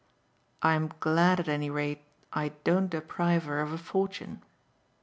[0.63, 2.01] "I'm glad at any rate
[2.33, 4.41] I don't deprive her of a fortune."